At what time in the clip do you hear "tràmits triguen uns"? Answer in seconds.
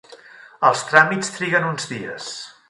0.91-1.87